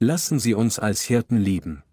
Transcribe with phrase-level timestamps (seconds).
[0.00, 1.84] Lassen Sie uns als Hirten lieben.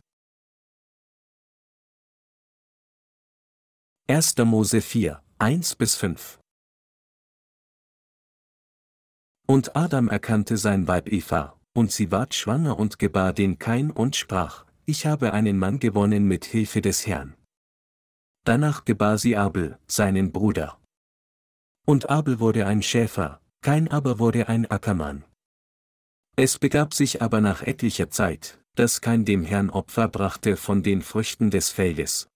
[4.08, 4.38] 1.
[4.40, 6.40] Mose 4, 1 bis 5
[9.48, 14.16] Und Adam erkannte sein Weib Eva, und sie ward schwanger und gebar den Kain und
[14.16, 17.36] sprach, ich habe einen Mann gewonnen mit Hilfe des Herrn.
[18.46, 20.82] Danach gebar sie Abel, seinen Bruder.
[21.86, 25.24] Und Abel wurde ein Schäfer, Kain aber wurde ein Ackermann.
[26.36, 31.02] Es begab sich aber nach etlicher Zeit, dass kein dem Herrn Opfer brachte von den
[31.02, 32.28] Früchten des Feldes.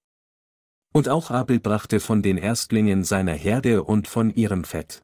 [0.94, 5.02] Und auch Abel brachte von den Erstlingen seiner Herde und von ihrem Fett.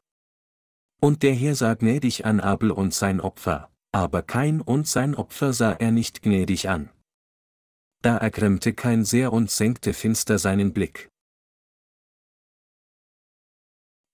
[1.00, 5.52] Und der Herr sah gnädig an Abel und sein Opfer, aber kein und sein Opfer
[5.52, 6.90] sah er nicht gnädig an.
[8.02, 11.11] Da ergrimmte kein sehr und senkte finster seinen Blick.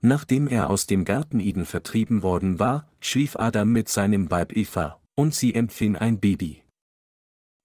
[0.01, 5.01] Nachdem er aus dem Garten Eden vertrieben worden war, schlief Adam mit seinem Weib Eva,
[5.17, 6.63] und sie empfing ein Baby.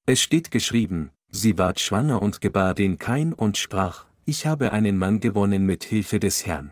[0.05, 4.97] Es steht geschrieben, sie ward schwanger und gebar den Kain und sprach, ich habe einen
[4.97, 6.72] Mann gewonnen mit Hilfe des Herrn.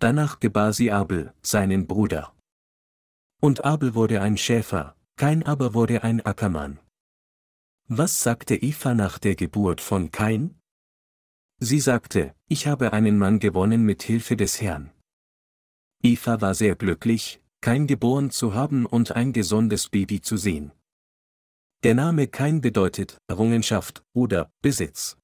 [0.00, 2.34] Danach gebar sie Abel, seinen Bruder.
[3.40, 6.80] Und Abel wurde ein Schäfer, Kain aber wurde ein Ackermann.
[7.88, 10.59] Was sagte Eva nach der Geburt von Kain?
[11.62, 14.90] Sie sagte, ich habe einen Mann gewonnen mit Hilfe des Herrn.
[16.02, 20.72] Eva war sehr glücklich, kein geboren zu haben und ein gesundes Baby zu sehen.
[21.82, 25.18] Der Name Kain bedeutet Errungenschaft oder Besitz.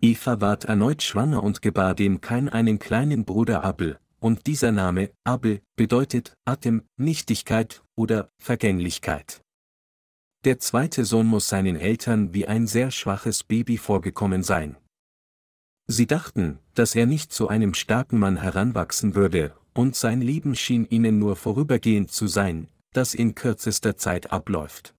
[0.00, 5.10] Eva ward erneut schwanger und gebar dem Kain einen kleinen Bruder Abel, und dieser Name,
[5.24, 9.42] Abel, bedeutet Atem, Nichtigkeit oder Vergänglichkeit.
[10.44, 14.76] Der zweite Sohn muss seinen Eltern wie ein sehr schwaches Baby vorgekommen sein.
[15.88, 20.86] Sie dachten, dass er nicht zu einem starken Mann heranwachsen würde, und sein Leben schien
[20.88, 24.94] ihnen nur vorübergehend zu sein, das in kürzester Zeit abläuft.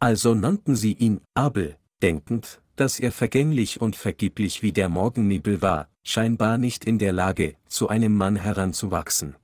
[0.00, 5.88] Also nannten sie ihn Abel, denkend, dass er vergänglich und vergeblich wie der Morgennebel war,
[6.04, 9.36] scheinbar nicht in der Lage, zu einem Mann heranzuwachsen.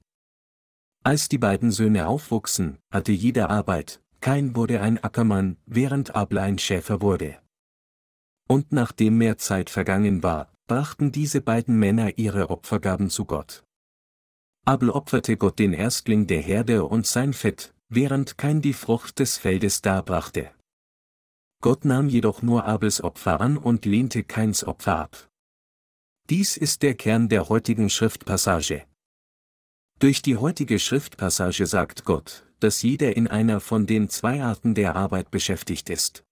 [1.02, 6.58] Als die beiden Söhne aufwuchsen, hatte jeder Arbeit, kein wurde ein Ackermann, während Abel ein
[6.58, 7.38] Schäfer wurde.
[8.48, 13.64] Und nachdem mehr Zeit vergangen war, brachten diese beiden Männer ihre Opfergaben zu Gott.
[14.66, 19.36] Abel opferte Gott den Erstling der Herde und sein Fett, während kein die Frucht des
[19.36, 20.50] Feldes darbrachte.
[21.60, 25.28] Gott nahm jedoch nur Abels Opfer an und lehnte keins Opfer ab.
[26.30, 28.84] Dies ist der Kern der heutigen Schriftpassage.
[29.98, 34.96] Durch die heutige Schriftpassage sagt Gott, dass jeder in einer von den zwei Arten der
[34.96, 36.23] Arbeit beschäftigt ist.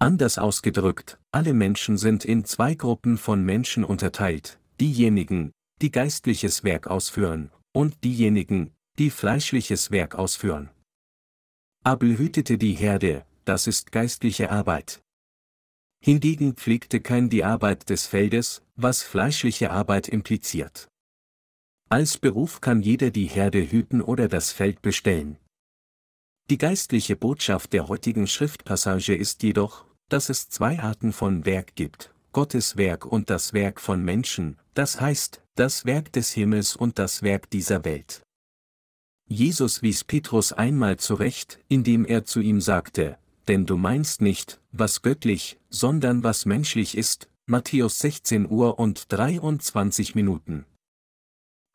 [0.00, 5.50] Anders ausgedrückt, alle Menschen sind in zwei Gruppen von Menschen unterteilt, diejenigen,
[5.82, 10.70] die geistliches Werk ausführen, und diejenigen, die fleischliches Werk ausführen.
[11.82, 15.02] Abel hütete die Herde, das ist geistliche Arbeit.
[16.00, 20.88] Hingegen pflegte kein die Arbeit des Feldes, was fleischliche Arbeit impliziert.
[21.88, 25.38] Als Beruf kann jeder die Herde hüten oder das Feld bestellen.
[26.50, 32.12] Die geistliche Botschaft der heutigen Schriftpassage ist jedoch, dass es zwei Arten von Werk gibt,
[32.32, 37.22] Gottes Werk und das Werk von Menschen, das heißt, das Werk des Himmels und das
[37.22, 38.22] Werk dieser Welt.
[39.28, 45.02] Jesus wies Petrus einmal zurecht, indem er zu ihm sagte, denn du meinst nicht, was
[45.02, 50.66] göttlich, sondern was menschlich ist, Matthäus 16 Uhr und 23 Minuten.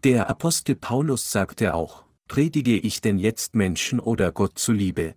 [0.03, 5.15] Der Apostel Paulus sagte auch, predige ich denn jetzt Menschen oder Gott zuliebe,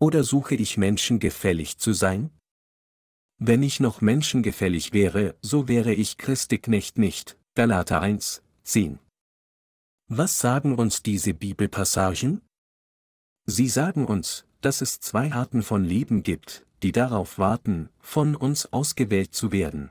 [0.00, 2.30] oder suche ich Menschen gefällig zu sein?
[3.38, 7.38] Wenn ich noch menschengefällig wäre, so wäre ich Christi Knecht nicht.
[7.54, 8.98] Galater 1, 10.
[10.08, 12.40] Was sagen uns diese Bibelpassagen?
[13.46, 18.72] Sie sagen uns, dass es zwei Arten von Leben gibt, die darauf warten, von uns
[18.72, 19.90] ausgewählt zu werden.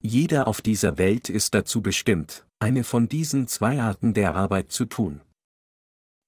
[0.00, 4.84] Jeder auf dieser Welt ist dazu bestimmt, eine von diesen zwei Arten der Arbeit zu
[4.84, 5.20] tun.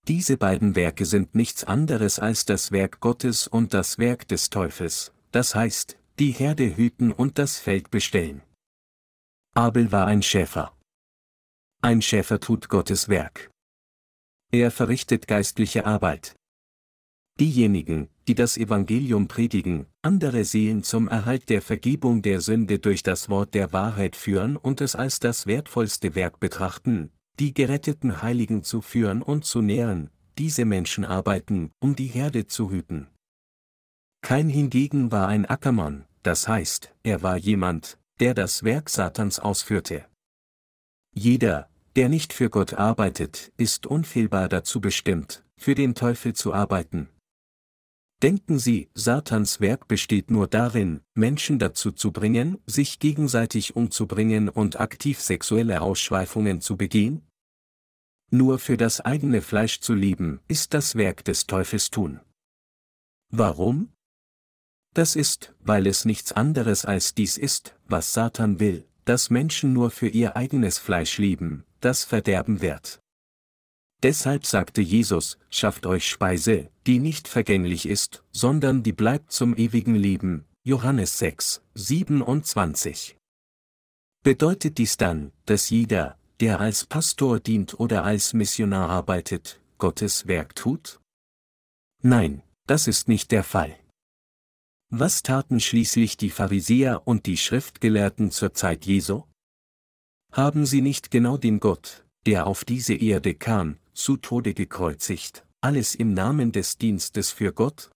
[0.08, 5.12] Diese beiden Werke sind nichts anderes als das Werk Gottes und das Werk des Teufels,
[5.32, 8.42] das heißt, die Herde hüten und das Feld bestellen.
[9.54, 10.76] Abel war ein Schäfer.
[11.82, 13.50] Ein Schäfer tut Gottes Werk.
[14.52, 16.36] Er verrichtet geistliche Arbeit.
[17.40, 23.28] Diejenigen, die das Evangelium predigen, andere Seelen zum Erhalt der Vergebung der Sünde durch das
[23.28, 28.80] Wort der Wahrheit führen und es als das wertvollste Werk betrachten, die geretteten Heiligen zu
[28.80, 33.08] führen und zu nähren, diese Menschen arbeiten, um die Herde zu hüten.
[34.22, 40.06] Kein hingegen war ein Ackermann, das heißt, er war jemand, der das Werk Satans ausführte.
[41.14, 47.08] Jeder, der nicht für Gott arbeitet, ist unfehlbar dazu bestimmt, für den Teufel zu arbeiten.
[48.22, 54.80] Denken Sie, Satans Werk besteht nur darin, Menschen dazu zu bringen, sich gegenseitig umzubringen und
[54.80, 57.26] aktiv sexuelle Ausschweifungen zu begehen?
[58.30, 62.20] Nur für das eigene Fleisch zu lieben, ist das Werk des Teufels tun.
[63.30, 63.92] Warum?
[64.94, 69.90] Das ist, weil es nichts anderes als dies ist, was Satan will, dass Menschen nur
[69.90, 73.02] für ihr eigenes Fleisch lieben, das verderben wird.
[74.02, 79.94] Deshalb sagte Jesus, schafft euch Speise, die nicht vergänglich ist, sondern die bleibt zum ewigen
[79.94, 80.44] Leben.
[80.64, 83.16] Johannes 6, 27.
[84.22, 90.54] Bedeutet dies dann, dass jeder, der als Pastor dient oder als Missionar arbeitet, Gottes Werk
[90.54, 91.00] tut?
[92.02, 93.78] Nein, das ist nicht der Fall.
[94.90, 99.24] Was taten schließlich die Pharisäer und die Schriftgelehrten zur Zeit Jesu?
[100.32, 105.94] Haben sie nicht genau den Gott, der auf diese Erde kam, zu Tode gekreuzigt, alles
[105.94, 107.90] im Namen des Dienstes für Gott?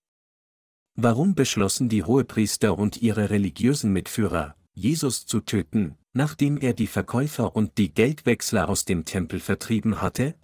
[0.97, 7.55] Warum beschlossen die Hohepriester und ihre religiösen Mitführer, Jesus zu töten, nachdem er die Verkäufer
[7.55, 10.35] und die Geldwechsler aus dem Tempel vertrieben hatte?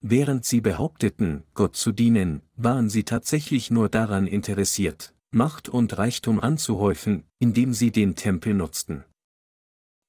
[0.00, 6.40] Während sie behaupteten, Gott zu dienen, waren sie tatsächlich nur daran interessiert, Macht und Reichtum
[6.40, 9.04] anzuhäufen, indem sie den Tempel nutzten.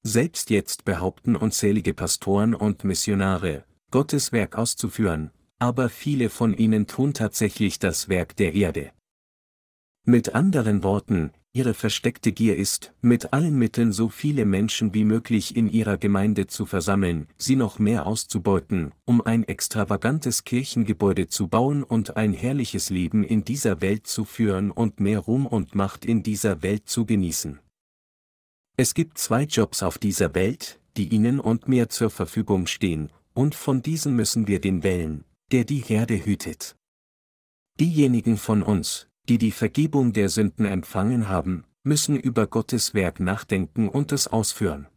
[0.04, 7.14] Selbst jetzt behaupten unzählige Pastoren und Missionare, Gottes Werk auszuführen, aber viele von ihnen tun
[7.14, 8.92] tatsächlich das Werk der Erde.
[10.06, 15.56] Mit anderen Worten, ihre versteckte Gier ist, mit allen Mitteln so viele Menschen wie möglich
[15.56, 21.84] in ihrer Gemeinde zu versammeln, sie noch mehr auszubeuten, um ein extravagantes Kirchengebäude zu bauen
[21.84, 26.22] und ein herrliches Leben in dieser Welt zu führen und mehr Ruhm und Macht in
[26.22, 27.60] dieser Welt zu genießen.
[28.78, 33.10] Es gibt zwei Jobs auf dieser Welt, die ihnen und mir zur Verfügung stehen,
[33.40, 36.76] und von diesen müssen wir den wählen, der die Herde hütet.
[37.80, 43.88] Diejenigen von uns, die die Vergebung der Sünden empfangen haben, müssen über Gottes Werk nachdenken
[43.88, 44.90] und es ausführen.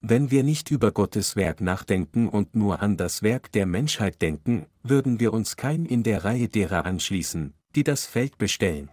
[0.00, 4.66] Wenn wir nicht über Gottes Werk nachdenken und nur an das Werk der Menschheit denken,
[4.84, 8.88] würden wir uns kein in der Reihe derer anschließen, die das Feld bestellen.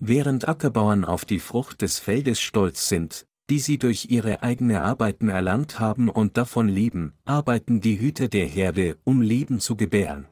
[0.00, 5.28] Während Ackerbauern auf die Frucht des Feldes stolz sind, die sie durch ihre eigene Arbeiten
[5.28, 10.26] erlangt haben und davon leben, arbeiten die Hüter der Herde, um Leben zu gebären.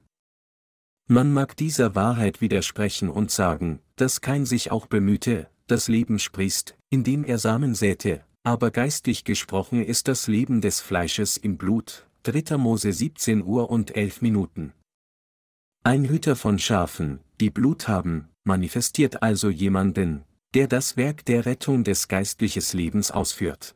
[1.08, 6.76] Man mag dieser Wahrheit widersprechen und sagen, dass kein sich auch bemühte, das Leben sprießt,
[6.90, 12.56] indem er Samen säte, aber geistlich gesprochen ist das Leben des Fleisches im Blut, 3.
[12.58, 14.72] Mose 17 Uhr und 11 Minuten.
[15.84, 20.24] Ein Hüter von Schafen, die Blut haben, manifestiert also jemanden,
[20.54, 23.74] der das Werk der Rettung des geistliches Lebens ausführt.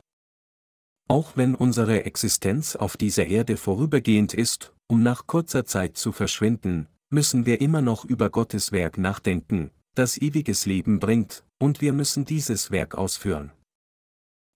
[1.08, 6.86] Auch wenn unsere Existenz auf dieser Erde vorübergehend ist, um nach kurzer Zeit zu verschwinden,
[7.10, 12.24] müssen wir immer noch über Gottes Werk nachdenken, das ewiges Leben bringt, und wir müssen
[12.24, 13.52] dieses Werk ausführen.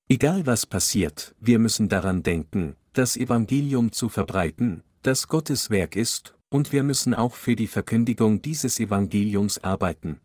[0.08, 6.36] Egal was passiert, wir müssen daran denken, das Evangelium zu verbreiten, das Gottes Werk ist,
[6.50, 10.20] und wir müssen auch für die Verkündigung dieses Evangeliums arbeiten.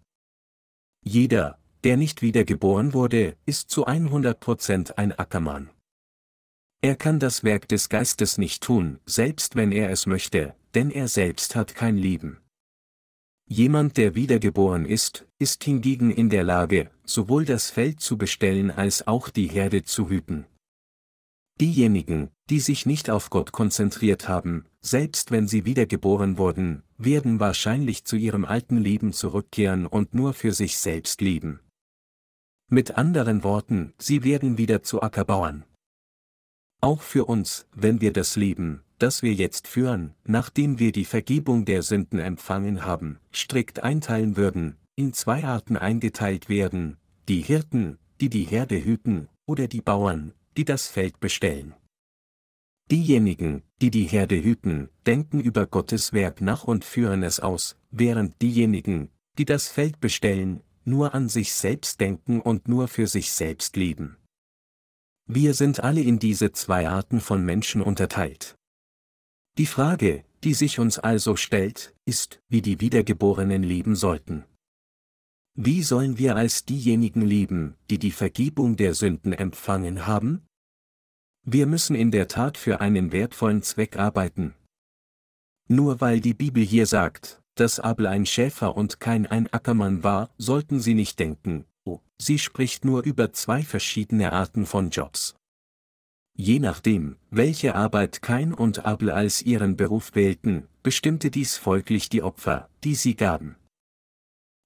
[1.03, 5.69] Jeder, der nicht wiedergeboren wurde, ist zu 100% ein Ackermann.
[6.81, 11.07] Er kann das Werk des Geistes nicht tun, selbst wenn er es möchte, denn er
[11.07, 12.39] selbst hat kein Leben.
[13.47, 19.07] Jemand, der wiedergeboren ist, ist hingegen in der Lage, sowohl das Feld zu bestellen als
[19.07, 20.45] auch die Herde zu hüten.
[21.59, 28.05] Diejenigen, die sich nicht auf Gott konzentriert haben, selbst wenn sie wiedergeboren wurden, werden wahrscheinlich
[28.05, 31.59] zu ihrem alten Leben zurückkehren und nur für sich selbst leben.
[32.71, 35.65] Mit anderen Worten, sie werden wieder zu Ackerbauern.
[36.81, 41.65] Auch für uns, wenn wir das Leben, das wir jetzt führen, nachdem wir die Vergebung
[41.65, 46.97] der Sünden empfangen haben, strikt einteilen würden, in zwei Arten eingeteilt werden,
[47.27, 51.73] die Hirten, die die Herde hüten, oder die Bauern, die das Feld bestellen.
[52.91, 58.39] Diejenigen, die die Herde hüten, denken über Gottes Werk nach und führen es aus, während
[58.43, 59.09] diejenigen,
[59.39, 64.17] die das Feld bestellen, nur an sich selbst denken und nur für sich selbst leben.
[65.25, 68.55] Wir sind alle in diese zwei Arten von Menschen unterteilt.
[69.57, 74.45] Die Frage, die sich uns also stellt, ist, wie die Wiedergeborenen leben sollten.
[75.55, 80.47] Wie sollen wir als diejenigen leben, die die Vergebung der Sünden empfangen haben?
[81.45, 84.55] Wir müssen in der Tat für einen wertvollen Zweck arbeiten.
[85.67, 90.29] Nur weil die Bibel hier sagt, dass Abel ein Schäfer und kein ein Ackermann war,
[90.37, 95.35] sollten Sie nicht denken, oh, sie spricht nur über zwei verschiedene Arten von Jobs.
[96.39, 102.23] je nachdem, welche Arbeit Kain und Abel als ihren Beruf wählten, bestimmte dies folglich die
[102.23, 103.57] Opfer, die sie gaben.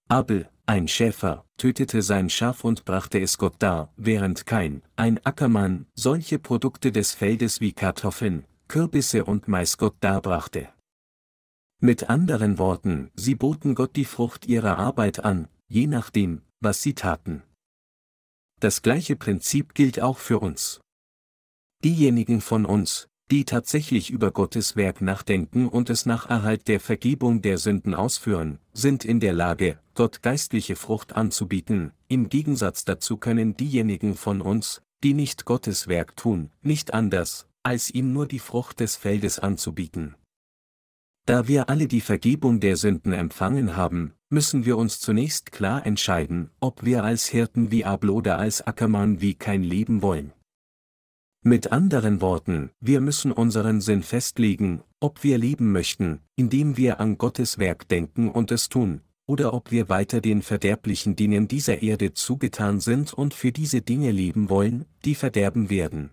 [0.07, 5.87] Abel, ein Schäfer, tötete sein Schaf und brachte es Gott dar, während Kain, ein Ackermann,
[5.95, 10.69] solche Produkte des Feldes wie Kartoffeln, Kürbisse und Mais Gott darbrachte.
[11.85, 16.93] Mit anderen Worten, sie boten Gott die Frucht ihrer Arbeit an, je nachdem, was sie
[16.93, 17.43] taten.
[18.61, 20.79] Das gleiche Prinzip gilt auch für uns.
[21.83, 27.41] Diejenigen von uns, die tatsächlich über Gottes Werk nachdenken und es nach Erhalt der Vergebung
[27.41, 33.57] der Sünden ausführen, sind in der Lage, Gott geistliche Frucht anzubieten, im Gegensatz dazu können
[33.57, 38.79] diejenigen von uns, die nicht Gottes Werk tun, nicht anders, als ihm nur die Frucht
[38.79, 40.15] des Feldes anzubieten.
[41.25, 46.49] Da wir alle die Vergebung der Sünden empfangen haben, müssen wir uns zunächst klar entscheiden,
[46.59, 50.33] ob wir als Hirten wie Abel oder als Ackermann wie kein Leben wollen.
[51.45, 57.17] Mit anderen Worten, wir müssen unseren Sinn festlegen, ob wir leben möchten, indem wir an
[57.17, 62.13] Gottes Werk denken und es tun, oder ob wir weiter den verderblichen Dingen dieser Erde
[62.13, 66.11] zugetan sind und für diese Dinge leben wollen, die verderben werden.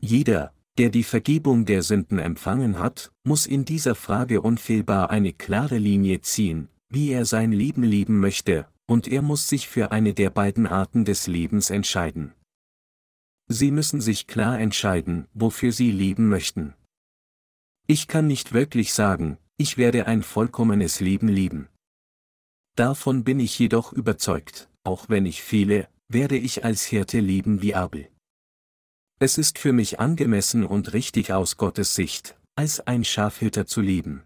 [0.00, 5.78] Jeder, der die Vergebung der Sünden empfangen hat, muss in dieser Frage unfehlbar eine klare
[5.78, 10.30] Linie ziehen, wie er sein Leben leben möchte, und er muss sich für eine der
[10.30, 12.32] beiden Arten des Lebens entscheiden.
[13.48, 16.74] Sie müssen sich klar entscheiden, wofür Sie leben möchten.
[17.86, 21.68] Ich kann nicht wirklich sagen, ich werde ein vollkommenes Leben leben.
[22.76, 27.74] Davon bin ich jedoch überzeugt, auch wenn ich fehle, werde ich als Hirte leben wie
[27.74, 28.11] Abel.
[29.24, 34.24] Es ist für mich angemessen und richtig aus Gottes Sicht, als ein Schafhüter zu leben.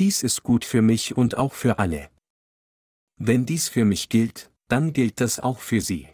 [0.00, 2.10] Dies ist gut für mich und auch für alle.
[3.16, 6.08] Wenn dies für mich gilt, dann gilt das auch für Sie.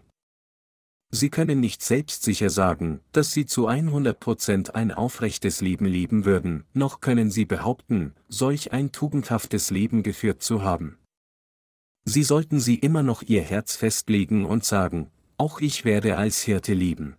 [1.10, 7.00] Sie können nicht selbstsicher sagen, dass Sie zu 100% ein aufrechtes Leben leben würden, noch
[7.00, 10.98] können Sie behaupten, solch ein tugendhaftes Leben geführt zu haben.
[12.04, 16.74] Sie sollten Sie immer noch Ihr Herz festlegen und sagen, auch ich werde als Hirte
[16.74, 17.16] leben.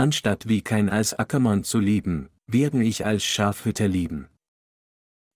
[0.00, 4.28] Anstatt wie kein als Ackermann zu leben, werde ich als Schafhüter leben.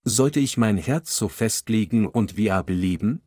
[0.05, 3.21] Sollte ich mein Herz so festlegen und wie Abel leben?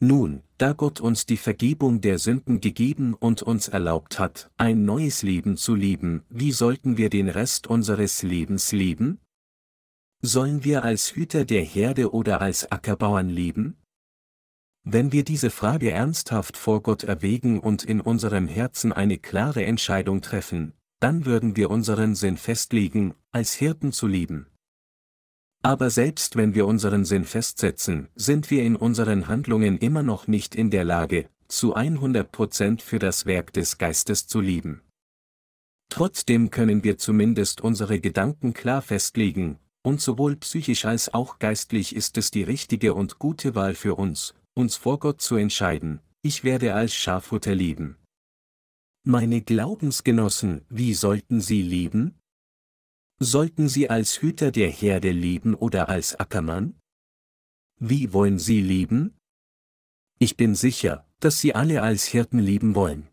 [0.00, 5.22] Nun, da Gott uns die Vergebung der Sünden gegeben und uns erlaubt hat, ein neues
[5.22, 9.20] Leben zu leben, wie sollten wir den Rest unseres Lebens leben?
[10.20, 13.76] Sollen wir als Hüter der Herde oder als Ackerbauern leben?
[14.86, 20.20] Wenn wir diese Frage ernsthaft vor Gott erwägen und in unserem Herzen eine klare Entscheidung
[20.20, 24.46] treffen, dann würden wir unseren Sinn festlegen, als Hirten zu leben.
[25.62, 30.54] Aber selbst wenn wir unseren Sinn festsetzen, sind wir in unseren Handlungen immer noch nicht
[30.54, 34.82] in der Lage, zu 100% für das Werk des Geistes zu lieben.
[35.88, 42.18] Trotzdem können wir zumindest unsere Gedanken klar festlegen, und sowohl psychisch als auch geistlich ist
[42.18, 46.74] es die richtige und gute Wahl für uns, uns vor Gott zu entscheiden, ich werde
[46.74, 47.96] als Schafhutter leben.
[49.04, 52.18] Meine Glaubensgenossen, wie sollten sie leben?
[53.20, 56.78] Sollten sie als Hüter der Herde leben oder als Ackermann?
[57.78, 59.16] Wie wollen sie leben?
[60.18, 63.08] Ich bin sicher, dass sie alle als Hirten leben wollen.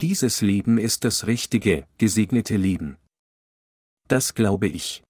[0.00, 2.98] Dieses Leben ist das richtige, gesegnete Leben.
[4.08, 5.02] Das glaube ich.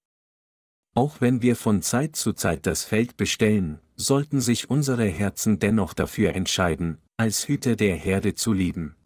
[0.94, 5.94] Auch wenn wir von Zeit zu Zeit das Feld bestellen, sollten sich unsere Herzen dennoch
[5.94, 8.96] dafür entscheiden, als Hüter der Herde zu leben.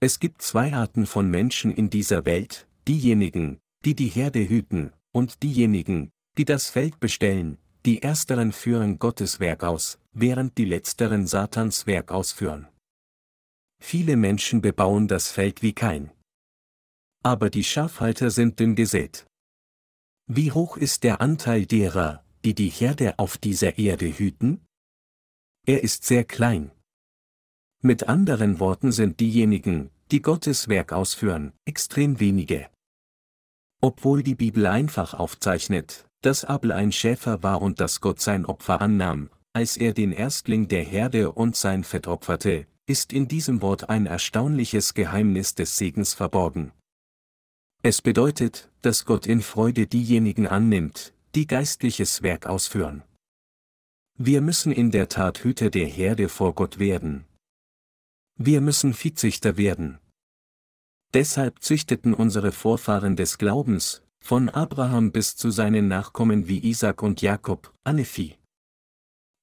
[0.00, 5.42] Es gibt zwei Arten von Menschen in dieser Welt, diejenigen, die die Herde hüten, und
[5.42, 11.86] diejenigen, die das Feld bestellen, die ersteren führen Gottes Werk aus, während die letzteren Satans
[11.86, 12.68] Werk ausführen.
[13.80, 16.12] Viele Menschen bebauen das Feld wie kein.
[17.24, 19.26] Aber die Schafhalter sind dünn gesät.
[20.26, 24.66] Wie hoch ist der Anteil derer, die die Herde auf dieser Erde hüten?
[25.66, 26.72] Er ist sehr klein.
[27.80, 32.68] Mit anderen Worten sind diejenigen, die Gottes Werk ausführen, extrem wenige.
[33.80, 38.80] Obwohl die Bibel einfach aufzeichnet, dass Abel ein Schäfer war und dass Gott sein Opfer
[38.80, 43.88] annahm, als er den Erstling der Herde und sein Fett opferte, ist in diesem Wort
[43.88, 46.72] ein erstaunliches Geheimnis des Segens verborgen.
[47.82, 53.02] Es bedeutet, dass Gott in Freude diejenigen annimmt, die geistliches Werk ausführen.
[54.18, 57.24] Wir müssen in der Tat Hüter der Herde vor Gott werden.
[58.36, 59.98] Wir müssen Viehzüchter werden.
[61.14, 67.22] Deshalb züchteten unsere Vorfahren des Glaubens, von Abraham bis zu seinen Nachkommen wie Isaac und
[67.22, 68.36] Jakob, Anefi.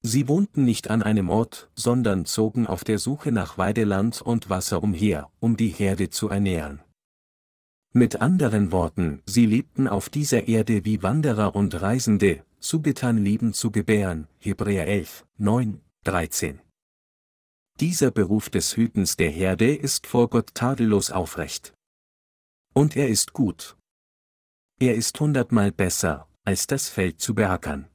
[0.02, 4.82] Sie wohnten nicht an einem Ort, sondern zogen auf der Suche nach Weideland und Wasser
[4.82, 6.80] umher, um die Herde zu ernähren.
[7.92, 13.72] Mit anderen Worten, sie lebten auf dieser Erde wie Wanderer und Reisende, zugetan Leben zu
[13.72, 16.60] gebären, Hebräer 11, 9, 13.
[17.80, 21.74] Dieser Beruf des Hütens der Herde ist vor Gott tadellos aufrecht.
[22.74, 23.76] Und er ist gut.
[24.78, 27.88] Er ist hundertmal besser, als das Feld zu beackern.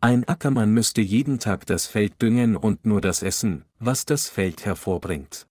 [0.00, 4.64] Ein Ackermann müsste jeden Tag das Feld düngen und nur das essen, was das Feld
[4.64, 5.48] hervorbringt.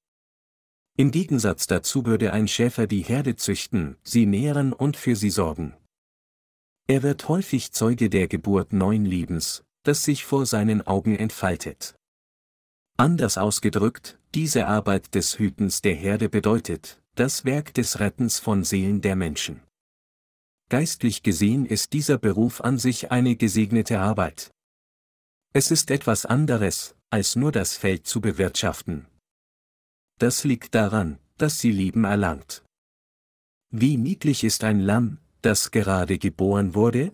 [0.95, 5.75] Im Gegensatz dazu würde ein Schäfer die Herde züchten, sie nähren und für sie sorgen.
[6.87, 11.95] Er wird häufig Zeuge der Geburt neuen Lebens, das sich vor seinen Augen entfaltet.
[12.95, 19.01] Anders ausgedrückt, diese Arbeit des Hütens der Herde bedeutet, das Werk des Rettens von Seelen
[19.01, 19.61] der Menschen.
[20.69, 24.51] Geistlich gesehen ist dieser Beruf an sich eine gesegnete Arbeit.
[25.53, 29.07] Es ist etwas anderes, als nur das Feld zu bewirtschaften.
[30.23, 32.63] Das liegt daran, dass sie Leben erlangt.
[33.71, 37.11] Wie niedlich ist ein Lamm, das gerade geboren wurde?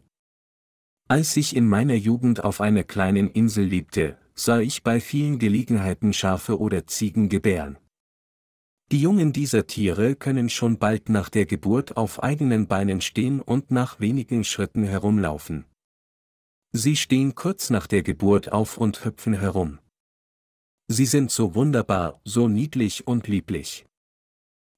[1.08, 6.14] Als ich in meiner Jugend auf einer kleinen Insel lebte, sah ich bei vielen Gelegenheiten
[6.14, 7.80] Schafe oder Ziegen gebären.
[8.92, 13.72] Die Jungen dieser Tiere können schon bald nach der Geburt auf eigenen Beinen stehen und
[13.72, 15.66] nach wenigen Schritten herumlaufen.
[16.74, 19.80] Sie stehen kurz nach der Geburt auf und hüpfen herum.
[20.92, 23.86] Sie sind so wunderbar, so niedlich und lieblich.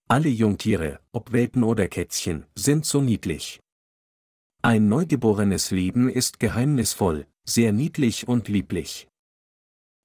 [0.10, 3.62] Alle Jungtiere, ob Welpen oder Kätzchen, sind so niedlich.
[4.62, 9.08] Ein neugeborenes Leben ist geheimnisvoll, sehr niedlich und lieblich.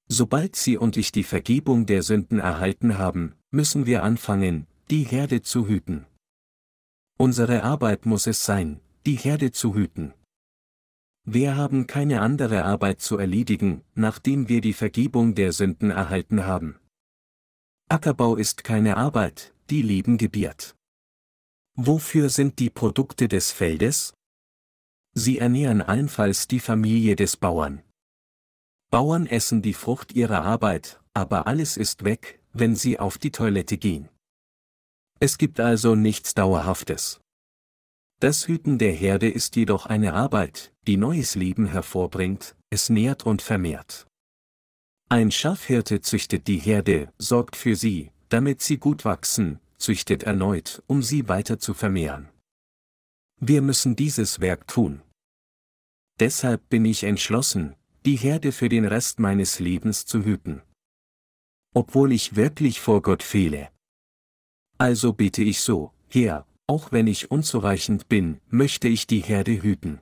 [0.07, 5.41] Sobald Sie und ich die Vergebung der Sünden erhalten haben, müssen wir anfangen, die Herde
[5.41, 6.05] zu hüten.
[7.17, 10.13] Unsere Arbeit muss es sein, die Herde zu hüten.
[11.29, 16.79] Wir haben keine andere Arbeit zu erledigen, nachdem wir die Vergebung der Sünden erhalten haben.
[17.89, 20.77] Ackerbau ist keine Arbeit, die Leben gebiert.
[21.75, 24.13] Wofür sind die Produkte des Feldes?
[25.15, 27.83] Sie ernähren allenfalls die Familie des Bauern.
[28.89, 33.77] Bauern essen die Frucht ihrer Arbeit, aber alles ist weg, wenn sie auf die Toilette
[33.77, 34.07] gehen.
[35.19, 37.19] Es gibt also nichts Dauerhaftes.
[38.19, 43.41] Das Hüten der Herde ist jedoch eine Arbeit, die neues Leben hervorbringt, es nährt und
[43.41, 44.07] vermehrt.
[45.09, 51.03] Ein Schafhirte züchtet die Herde, sorgt für sie, damit sie gut wachsen, züchtet erneut, um
[51.03, 52.29] sie weiter zu vermehren.
[53.39, 55.01] Wir müssen dieses Werk tun.
[56.19, 57.75] Deshalb bin ich entschlossen,
[58.05, 60.63] die Herde für den Rest meines Lebens zu hüten
[61.77, 63.69] obwohl ich wirklich vor Gott fehle.
[64.79, 69.99] Also bete ich so, Herr, auch wenn ich unzureichend bin, möchte ich die Herde hüten.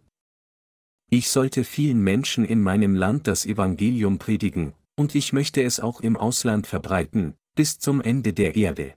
[1.10, 6.01] Ich sollte vielen Menschen in meinem Land das Evangelium predigen, und ich möchte es auch
[6.01, 8.95] im Ausland verbreiten, bis zum Ende der Erde.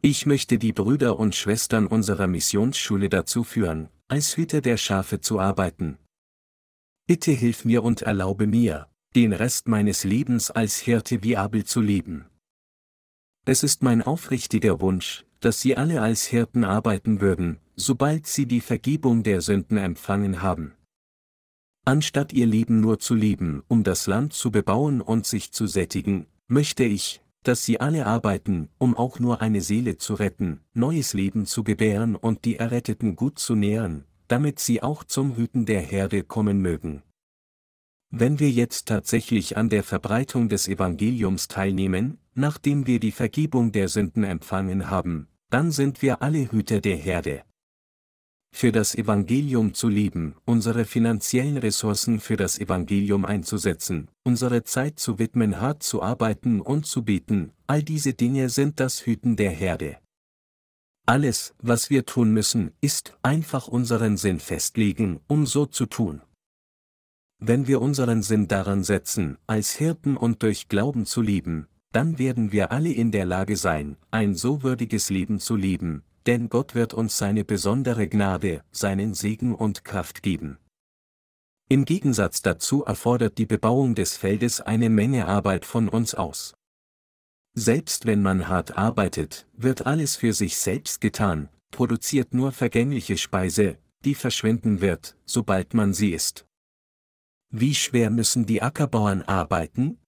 [0.00, 5.40] Ich möchte die Brüder und Schwestern unserer Missionsschule dazu führen, als Hüter der Schafe zu
[5.40, 5.98] arbeiten.
[7.06, 11.80] Bitte hilf mir und erlaube mir, den Rest meines Lebens als Hirte wie Abel zu
[11.80, 12.26] leben.
[13.44, 18.60] Es ist mein aufrichtiger Wunsch, dass Sie alle als Hirten arbeiten würden, sobald Sie die
[18.60, 20.74] Vergebung der Sünden empfangen haben.
[21.84, 26.26] Anstatt Ihr Leben nur zu leben, um das Land zu bebauen und sich zu sättigen,
[26.46, 31.44] möchte ich, dass Sie alle arbeiten, um auch nur eine Seele zu retten, neues Leben
[31.44, 36.22] zu gebären und die Erretteten gut zu nähren, damit sie auch zum Hüten der Herde
[36.22, 37.02] kommen mögen.
[38.14, 43.88] Wenn wir jetzt tatsächlich an der Verbreitung des Evangeliums teilnehmen, nachdem wir die Vergebung der
[43.88, 47.42] Sünden empfangen haben, dann sind wir alle Hüter der Herde.
[48.54, 55.18] Für das Evangelium zu leben, unsere finanziellen Ressourcen für das Evangelium einzusetzen, unsere Zeit zu
[55.18, 59.96] widmen, hart zu arbeiten und zu beten, all diese Dinge sind das Hüten der Herde.
[61.06, 66.20] Alles, was wir tun müssen, ist einfach unseren Sinn festlegen, um so zu tun.
[67.44, 72.52] Wenn wir unseren Sinn daran setzen, als Hirten und durch Glauben zu leben, dann werden
[72.52, 76.94] wir alle in der Lage sein, ein so würdiges Leben zu leben, denn Gott wird
[76.94, 80.58] uns seine besondere Gnade, seinen Segen und Kraft geben.
[81.68, 86.54] Im Gegensatz dazu erfordert die Bebauung des Feldes eine Menge Arbeit von uns aus.
[87.54, 93.78] Selbst wenn man hart arbeitet, wird alles für sich selbst getan, produziert nur vergängliche Speise,
[94.04, 96.46] die verschwinden wird, sobald man sie isst.
[97.54, 99.98] Wie schwer müssen die Ackerbauern arbeiten?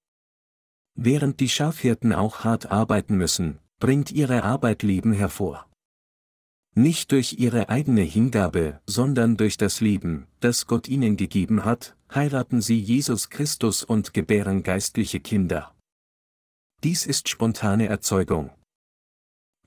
[0.95, 5.71] Während die Schafhirten auch hart arbeiten müssen, bringt ihre Arbeit Leben hervor.
[6.75, 12.63] Nicht durch ihre eigene Hingabe, sondern durch das Leben, das Gott ihnen gegeben hat, heiraten
[12.63, 15.75] sie Jesus Christus und gebären geistliche Kinder.
[16.83, 18.51] Dies ist spontane Erzeugung.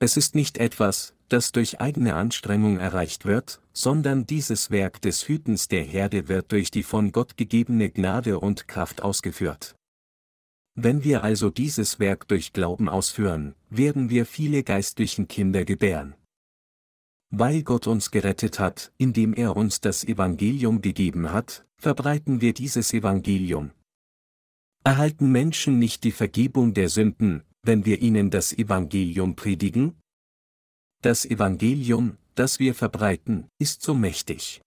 [0.00, 5.68] Es ist nicht etwas, das durch eigene Anstrengung erreicht wird, sondern dieses Werk des Hütens
[5.68, 9.76] der Herde wird durch die von Gott gegebene Gnade und Kraft ausgeführt.
[10.74, 16.14] Wenn wir also dieses Werk durch Glauben ausführen, werden wir viele geistlichen Kinder gebären.
[17.30, 22.94] Weil Gott uns gerettet hat, indem er uns das Evangelium gegeben hat, verbreiten wir dieses
[22.94, 23.72] Evangelium.
[24.84, 29.98] Erhalten Menschen nicht die Vergebung der Sünden, wenn wir ihnen das Evangelium predigen?
[31.00, 34.62] Das Evangelium, das wir verbreiten, ist so mächtig.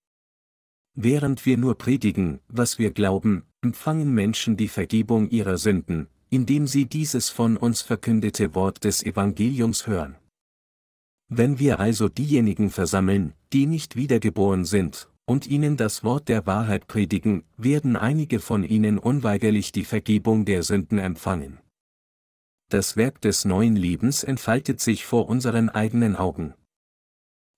[0.94, 6.86] Während wir nur predigen, was wir glauben, empfangen Menschen die Vergebung ihrer Sünden, indem sie
[6.86, 10.16] dieses von uns verkündete Wort des Evangeliums hören.
[11.28, 16.88] Wenn wir also diejenigen versammeln, die nicht wiedergeboren sind, und ihnen das Wort der Wahrheit
[16.88, 21.60] predigen, werden einige von ihnen unweigerlich die Vergebung der Sünden empfangen.
[22.72, 26.54] Das Werk des neuen Lebens entfaltet sich vor unseren eigenen Augen.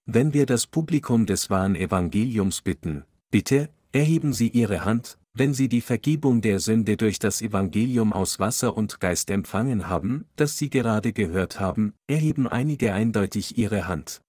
[0.08, 5.70] Wenn wir das Publikum des wahren Evangeliums bitten, bitte, erheben Sie Ihre Hand, wenn Sie
[5.70, 10.72] die Vergebung der Sünde durch das Evangelium aus Wasser und Geist empfangen haben, das Sie
[10.72, 14.20] gerade gehört haben, erheben einige eindeutig ihre Hand.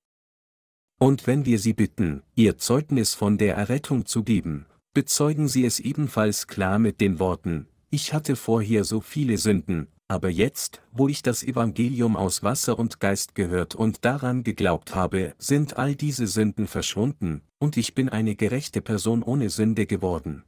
[0.99, 5.81] Und wenn wir Sie bitten, Ihr Zeugnis von der Errettung zu geben, bezeugen Sie es
[5.81, 11.23] ebenfalls klar mit den Worten, ich hatte vorher so viele Sünden, aber jetzt, wo ich
[11.23, 16.67] das Evangelium aus Wasser und Geist gehört und daran geglaubt habe, sind all diese Sünden
[16.67, 20.45] verschwunden, und ich bin eine gerechte Person ohne Sünde geworden.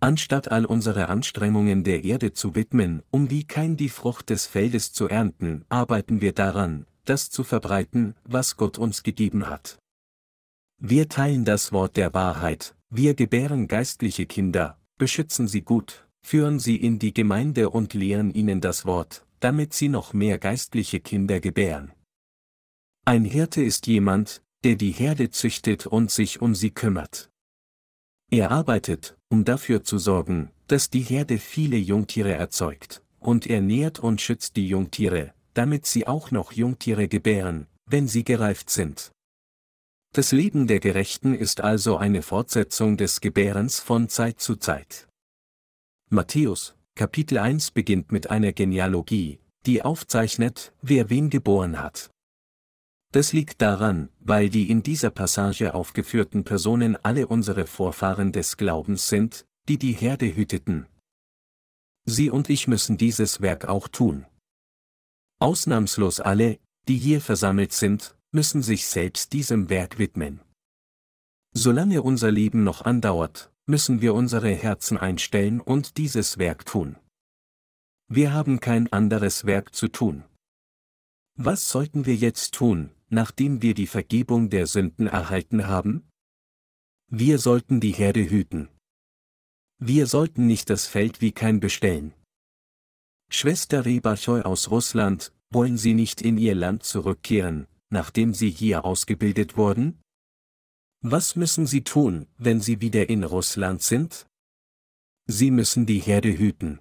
[0.00, 4.92] Anstatt all unsere Anstrengungen der Erde zu widmen, um wie kein die Frucht des Feldes
[4.92, 9.78] zu ernten, arbeiten wir daran, das zu verbreiten, was Gott uns gegeben hat.
[10.78, 16.76] Wir teilen das Wort der Wahrheit, wir gebären geistliche Kinder, beschützen sie gut, führen sie
[16.76, 21.92] in die Gemeinde und lehren ihnen das Wort, damit sie noch mehr geistliche Kinder gebären.
[23.04, 27.30] Ein Hirte ist jemand, der die Herde züchtet und sich um sie kümmert.
[28.30, 34.00] Er arbeitet, um dafür zu sorgen, dass die Herde viele Jungtiere erzeugt, und er nährt
[34.00, 39.12] und schützt die Jungtiere, damit sie auch noch Jungtiere gebären, wenn sie gereift sind.
[40.14, 45.06] Das Leben der Gerechten ist also eine Fortsetzung des Gebärens von Zeit zu Zeit.
[46.10, 52.10] Matthäus, Kapitel 1 beginnt mit einer Genealogie, die aufzeichnet, wer wen geboren hat.
[53.12, 59.08] Das liegt daran, weil die in dieser Passage aufgeführten Personen alle unsere Vorfahren des Glaubens
[59.08, 60.86] sind, die die Herde hüteten.
[62.06, 64.26] Sie und ich müssen dieses Werk auch tun.
[65.38, 70.40] Ausnahmslos alle, die hier versammelt sind, müssen sich selbst diesem Werk widmen.
[71.54, 76.96] Solange unser Leben noch andauert, müssen wir unsere Herzen einstellen und dieses Werk tun.
[78.08, 80.24] Wir haben kein anderes Werk zu tun.
[81.36, 86.08] Was sollten wir jetzt tun, nachdem wir die Vergebung der Sünden erhalten haben?
[87.10, 88.68] Wir sollten die Herde hüten.
[89.78, 92.14] Wir sollten nicht das Feld wie kein bestellen.
[93.30, 99.56] Schwester Rebachoi aus Russland, wollen Sie nicht in Ihr Land zurückkehren, nachdem Sie hier ausgebildet
[99.56, 100.00] wurden?
[101.06, 104.26] Was müssen Sie tun, wenn Sie wieder in Russland sind?
[105.26, 106.80] Sie müssen die Herde hüten.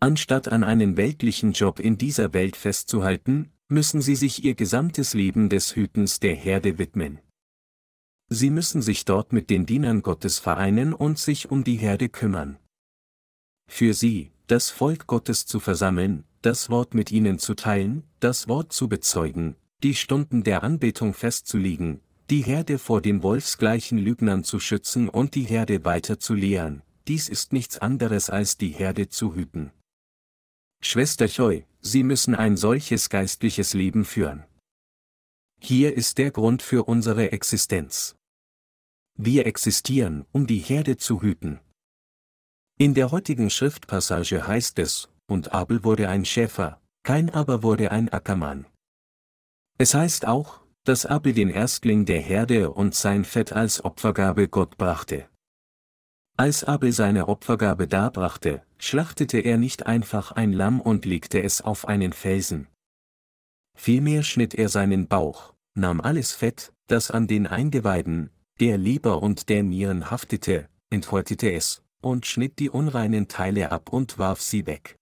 [0.00, 5.50] Anstatt an einen weltlichen Job in dieser Welt festzuhalten, müssen sie sich ihr gesamtes Leben
[5.50, 7.18] des Hütens der Herde widmen.
[8.30, 12.56] Sie müssen sich dort mit den Dienern Gottes vereinen und sich um die Herde kümmern.
[13.68, 18.72] Für sie, das Volk Gottes zu versammeln, das Wort mit ihnen zu teilen, das Wort
[18.72, 25.08] zu bezeugen, die Stunden der Anbetung festzulegen, die Herde vor den wolfsgleichen Lügnern zu schützen
[25.08, 29.72] und die Herde weiter zu lehren, dies ist nichts anderes als die Herde zu hüten.
[30.82, 34.44] Schwester Choi, Sie müssen ein solches geistliches Leben führen.
[35.60, 38.16] Hier ist der Grund für unsere Existenz.
[39.16, 41.60] Wir existieren, um die Herde zu hüten.
[42.78, 48.08] In der heutigen Schriftpassage heißt es, und Abel wurde ein Schäfer, kein aber wurde ein
[48.08, 48.66] Ackermann.
[49.78, 54.76] Es heißt auch, dass Abel den Erstling der Herde und sein Fett als Opfergabe Gott
[54.76, 55.28] brachte.
[56.36, 61.86] Als Abel seine Opfergabe darbrachte, schlachtete er nicht einfach ein Lamm und legte es auf
[61.86, 62.66] einen Felsen.
[63.76, 69.48] Vielmehr schnitt er seinen Bauch, nahm alles Fett, das an den Eingeweiden, der Leber und
[69.48, 74.96] der Nieren haftete, enthäutete es, und schnitt die unreinen Teile ab und warf sie weg.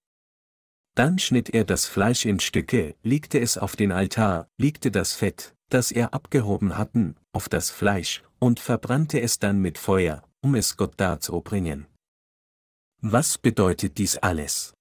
[0.95, 5.55] Dann schnitt er das Fleisch in Stücke, legte es auf den Altar, legte das Fett,
[5.71, 10.77] das er abgehoben hatten, auf das Fleisch, und verbrannte es dann mit Feuer, um es
[10.77, 11.87] Gott darzubringen.
[13.01, 14.75] Was bedeutet dies alles?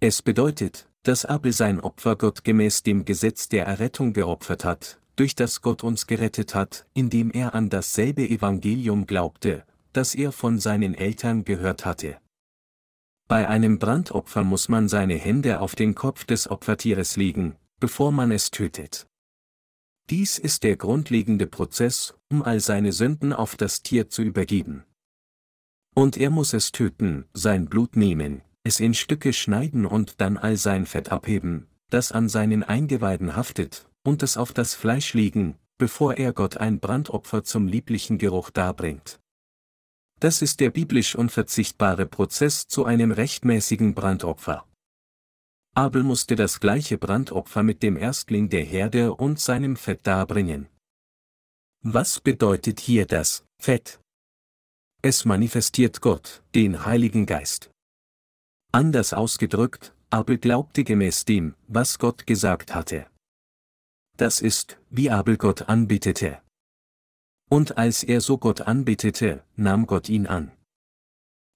[0.00, 5.34] Es bedeutet, dass Abel sein Opfer Gott gemäß dem Gesetz der Errettung geopfert hat, durch
[5.34, 10.94] das Gott uns gerettet hat, indem er an dasselbe Evangelium glaubte, das er von seinen
[10.94, 12.18] Eltern gehört hatte.
[13.28, 18.30] Bei einem Brandopfer muss man seine Hände auf den Kopf des Opfertieres legen, bevor man
[18.30, 19.06] es tötet.
[20.10, 24.84] Dies ist der grundlegende Prozess, um all seine Sünden auf das Tier zu übergeben.
[25.94, 30.58] Und er muss es töten, sein Blut nehmen, es in Stücke schneiden und dann all
[30.58, 36.14] sein Fett abheben, das an seinen Eingeweiden haftet, und es auf das Fleisch legen, bevor
[36.14, 39.20] er Gott ein Brandopfer zum lieblichen Geruch darbringt.
[40.20, 44.66] Das ist der biblisch unverzichtbare Prozess zu einem rechtmäßigen Brandopfer.
[45.76, 50.68] Abel musste das gleiche Brandopfer mit dem Erstling der Herde und seinem Fett darbringen.
[51.82, 54.00] Was bedeutet hier das Fett?
[55.02, 57.70] Es manifestiert Gott, den Heiligen Geist.
[58.70, 63.08] Anders ausgedrückt, Abel glaubte gemäß dem, was Gott gesagt hatte.
[64.16, 66.40] Das ist, wie Abel Gott anbetete.
[67.50, 70.52] Und als er so Gott anbetete, nahm Gott ihn an.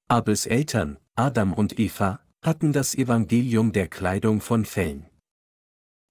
[0.09, 5.07] Abels Eltern, Adam und Eva, hatten das Evangelium der Kleidung von Fellen.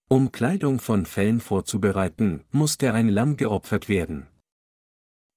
[0.10, 4.28] Um Kleidung von Fellen vorzubereiten, musste ein Lamm geopfert werden.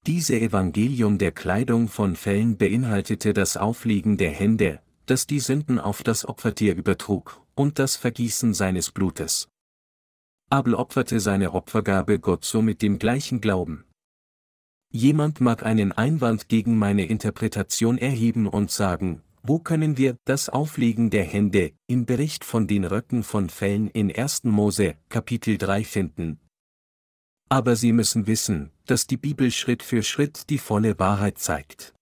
[0.06, 6.02] Diese Evangelium der Kleidung von Fellen beinhaltete das Auflegen der Hände, das die Sünden auf
[6.02, 9.48] das Opfertier übertrug, und das Vergießen seines Blutes.
[10.48, 13.84] Abel opferte seine Opfergabe Gott so mit dem gleichen Glauben.
[14.92, 21.10] Jemand mag einen Einwand gegen meine Interpretation erheben und sagen, wo können wir das Auflegen
[21.10, 24.44] der Hände im Bericht von den Röcken von Fällen in 1.
[24.44, 26.40] Mose, Kapitel 3 finden?
[27.48, 31.94] Aber Sie müssen wissen, dass die Bibel Schritt für Schritt die volle Wahrheit zeigt.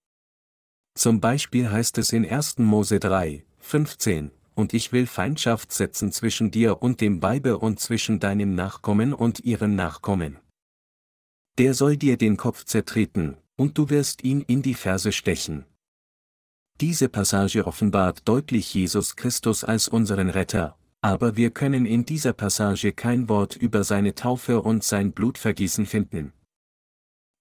[0.95, 2.59] Zum Beispiel heißt es in 1.
[2.59, 8.19] Mose 3, 15, und ich will Feindschaft setzen zwischen dir und dem Weibe und zwischen
[8.19, 10.39] deinem Nachkommen und ihrem Nachkommen.
[11.59, 15.65] Der soll dir den Kopf zertreten, und du wirst ihn in die Ferse stechen.
[16.81, 22.93] Diese Passage offenbart deutlich Jesus Christus als unseren Retter, aber wir können in dieser Passage
[22.93, 26.33] kein Wort über seine Taufe und sein Blutvergießen finden.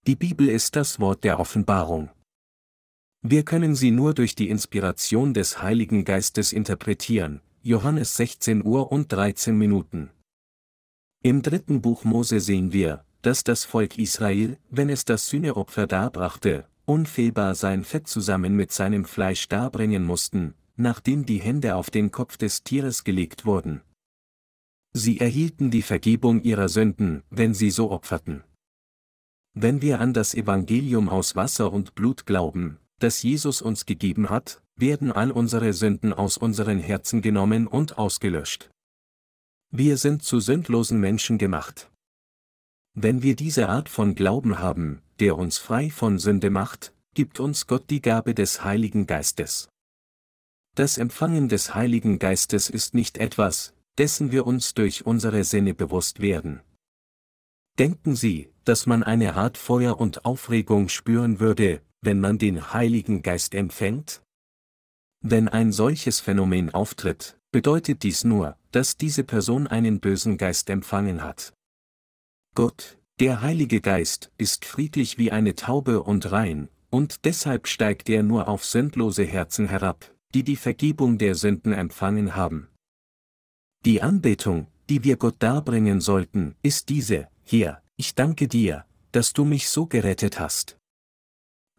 [0.08, 2.10] Die Bibel ist das Wort der Offenbarung.
[3.22, 9.12] Wir können sie nur durch die Inspiration des Heiligen Geistes interpretieren, Johannes 16 Uhr und
[9.12, 10.10] 13 Minuten.
[11.22, 16.68] Im dritten Buch Mose sehen wir, dass das Volk Israel, wenn es das Sühneopfer darbrachte,
[16.88, 22.38] unfehlbar sein Fett zusammen mit seinem Fleisch darbringen mussten, nachdem die Hände auf den Kopf
[22.38, 23.82] des Tieres gelegt wurden.
[24.94, 28.44] Sie erhielten die Vergebung ihrer Sünden, wenn sie so opferten.
[29.54, 34.62] Wenn wir an das Evangelium aus Wasser und Blut glauben, das Jesus uns gegeben hat,
[34.76, 38.70] werden all unsere Sünden aus unseren Herzen genommen und ausgelöscht.
[39.72, 41.92] Wir sind zu sündlosen Menschen gemacht.
[42.94, 47.68] Wenn wir diese Art von Glauben haben, der uns frei von Sünde macht, gibt uns
[47.68, 49.70] Gott die Gabe des Heiligen Geistes.
[50.76, 56.20] Das Empfangen des Heiligen Geistes ist nicht etwas, dessen wir uns durch unsere Sinne bewusst
[56.22, 56.62] werden.
[57.80, 63.22] Denken Sie, dass man eine Art Feuer und Aufregung spüren würde, wenn man den Heiligen
[63.22, 64.22] Geist empfängt?
[65.24, 71.24] Wenn ein solches Phänomen auftritt, bedeutet dies nur, dass diese Person einen bösen Geist empfangen
[71.24, 71.54] hat.
[72.54, 78.22] Gott, der Heilige Geist, ist friedlich wie eine Taube und rein, und deshalb steigt er
[78.22, 82.68] nur auf sündlose Herzen herab, die die Vergebung der Sünden empfangen haben.
[83.86, 89.46] Die Anbetung, die wir Gott darbringen sollten, ist diese, hier, ich danke dir, dass du
[89.46, 90.78] mich so gerettet hast.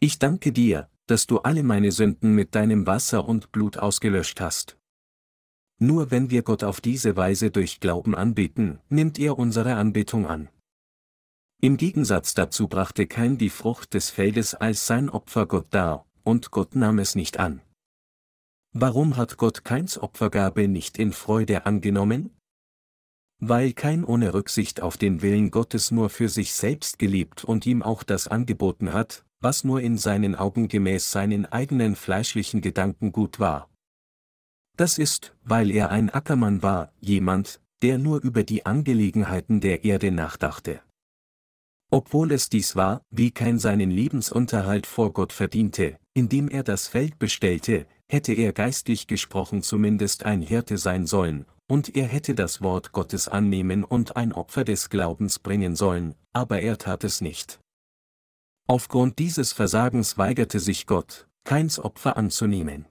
[0.00, 4.76] Ich danke dir, dass du alle meine Sünden mit deinem Wasser und Blut ausgelöscht hast.
[5.78, 10.48] Nur wenn wir Gott auf diese Weise durch Glauben anbeten, nimmt er unsere Anbetung an.
[11.60, 16.52] Im Gegensatz dazu brachte Kain die Frucht des Feldes als sein Opfer Gott dar, und
[16.52, 17.60] Gott nahm es nicht an.
[18.72, 22.30] Warum hat Gott Kains Opfergabe nicht in Freude angenommen?
[23.40, 27.82] Weil Kain ohne Rücksicht auf den Willen Gottes nur für sich selbst gelebt und ihm
[27.82, 33.40] auch das angeboten hat, was nur in seinen Augen gemäß seinen eigenen fleischlichen Gedanken gut
[33.40, 33.68] war.
[34.76, 40.12] Das ist, weil er ein Ackermann war, jemand, der nur über die Angelegenheiten der Erde
[40.12, 40.82] nachdachte.
[41.90, 47.18] Obwohl es dies war, wie kein seinen Lebensunterhalt vor Gott verdiente, indem er das Feld
[47.18, 52.92] bestellte, hätte er geistlich gesprochen zumindest ein Hirte sein sollen, und er hätte das Wort
[52.92, 57.60] Gottes annehmen und ein Opfer des Glaubens bringen sollen, aber er tat es nicht.
[58.66, 62.86] Aufgrund dieses Versagens weigerte sich Gott, keins Opfer anzunehmen.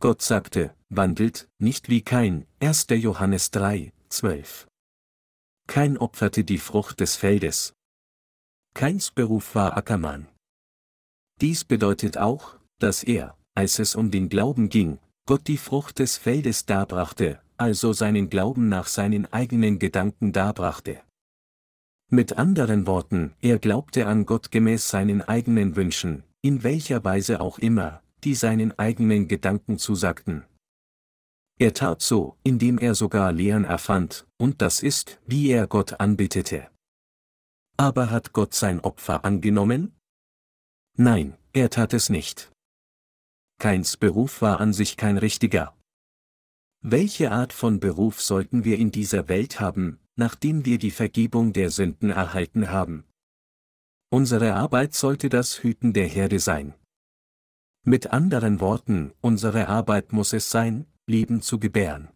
[0.00, 2.86] Gott sagte, wandelt, nicht wie kein, 1.
[2.90, 4.66] Johannes 3, 12.
[5.68, 7.75] Kein opferte die Frucht des Feldes.
[8.76, 10.28] Keins Beruf war Ackermann.
[11.40, 16.18] Dies bedeutet auch, dass er, als es um den Glauben ging, Gott die Frucht des
[16.18, 21.00] Feldes darbrachte, also seinen Glauben nach seinen eigenen Gedanken darbrachte.
[22.10, 27.58] Mit anderen Worten, er glaubte an Gott gemäß seinen eigenen Wünschen, in welcher Weise auch
[27.58, 30.44] immer, die seinen eigenen Gedanken zusagten.
[31.58, 36.68] Er tat so, indem er sogar Lehren erfand, und das ist, wie er Gott anbetete.
[37.76, 39.94] Aber hat Gott sein Opfer angenommen?
[40.96, 42.50] Nein, er tat es nicht.
[43.58, 45.76] Keins Beruf war an sich kein richtiger.
[46.82, 51.70] Welche Art von Beruf sollten wir in dieser Welt haben, nachdem wir die Vergebung der
[51.70, 53.04] Sünden erhalten haben?
[54.10, 56.74] Unsere Arbeit sollte das Hüten der Herde sein.
[57.82, 62.08] Mit anderen Worten, unsere Arbeit muss es sein, Leben zu gebären.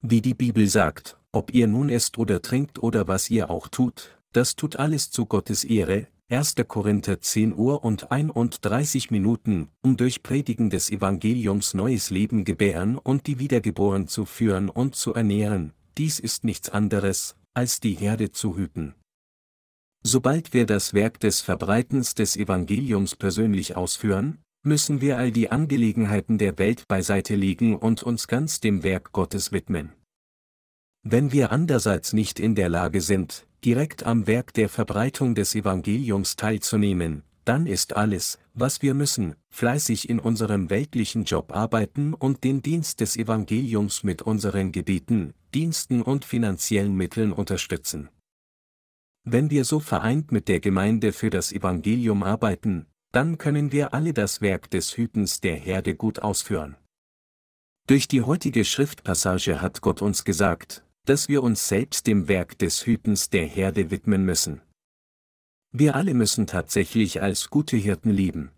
[0.00, 4.15] Wie die Bibel sagt, ob ihr nun esst oder trinkt oder was ihr auch tut,
[4.32, 6.56] das tut alles zu Gottes Ehre, 1.
[6.66, 13.28] Korinther 10 Uhr und 31 Minuten, um durch Predigen des Evangeliums neues Leben gebären und
[13.28, 18.56] die Wiedergeboren zu führen und zu ernähren, dies ist nichts anderes, als die Herde zu
[18.56, 18.94] hüten.
[20.02, 26.38] Sobald wir das Werk des Verbreitens des Evangeliums persönlich ausführen, müssen wir all die Angelegenheiten
[26.38, 29.92] der Welt beiseite legen und uns ganz dem Werk Gottes widmen.
[31.02, 36.36] Wenn wir andererseits nicht in der Lage sind, direkt am Werk der Verbreitung des Evangeliums
[36.36, 42.62] teilzunehmen, dann ist alles, was wir müssen, fleißig in unserem weltlichen Job arbeiten und den
[42.62, 48.08] Dienst des Evangeliums mit unseren Gebeten, Diensten und finanziellen Mitteln unterstützen.
[49.24, 54.12] Wenn wir so vereint mit der Gemeinde für das Evangelium arbeiten, dann können wir alle
[54.12, 56.76] das Werk des Hütens der Herde gut ausführen.
[57.88, 62.84] Durch die heutige Schriftpassage hat Gott uns gesagt, dass wir uns selbst dem Werk des
[62.84, 64.60] Hütens der Herde widmen müssen.
[65.72, 68.50] Wir alle müssen tatsächlich als gute Hirten leben.